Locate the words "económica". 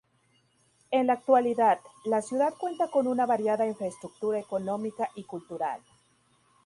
4.39-5.09